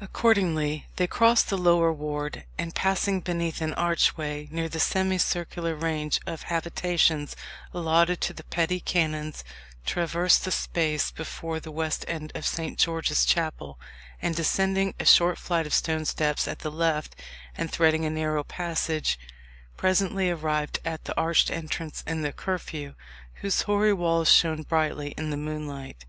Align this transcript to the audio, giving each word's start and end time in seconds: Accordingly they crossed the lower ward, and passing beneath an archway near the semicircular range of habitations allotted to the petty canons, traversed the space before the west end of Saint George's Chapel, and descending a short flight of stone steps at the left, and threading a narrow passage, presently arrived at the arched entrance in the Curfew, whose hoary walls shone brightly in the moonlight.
Accordingly 0.00 0.86
they 0.96 1.06
crossed 1.06 1.50
the 1.50 1.58
lower 1.58 1.92
ward, 1.92 2.46
and 2.56 2.74
passing 2.74 3.20
beneath 3.20 3.60
an 3.60 3.74
archway 3.74 4.48
near 4.50 4.70
the 4.70 4.80
semicircular 4.80 5.74
range 5.74 6.18
of 6.26 6.44
habitations 6.44 7.36
allotted 7.74 8.22
to 8.22 8.32
the 8.32 8.44
petty 8.44 8.80
canons, 8.80 9.44
traversed 9.84 10.46
the 10.46 10.50
space 10.50 11.10
before 11.10 11.60
the 11.60 11.70
west 11.70 12.06
end 12.08 12.32
of 12.34 12.46
Saint 12.46 12.78
George's 12.78 13.26
Chapel, 13.26 13.78
and 14.22 14.34
descending 14.34 14.94
a 14.98 15.04
short 15.04 15.36
flight 15.36 15.66
of 15.66 15.74
stone 15.74 16.06
steps 16.06 16.48
at 16.48 16.60
the 16.60 16.70
left, 16.72 17.14
and 17.54 17.70
threading 17.70 18.06
a 18.06 18.08
narrow 18.08 18.42
passage, 18.44 19.18
presently 19.76 20.30
arrived 20.30 20.78
at 20.86 21.04
the 21.04 21.14
arched 21.20 21.50
entrance 21.50 22.02
in 22.06 22.22
the 22.22 22.32
Curfew, 22.32 22.94
whose 23.42 23.60
hoary 23.60 23.92
walls 23.92 24.32
shone 24.32 24.62
brightly 24.62 25.10
in 25.18 25.28
the 25.28 25.36
moonlight. 25.36 26.06